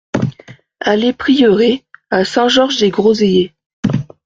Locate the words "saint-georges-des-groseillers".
2.25-3.53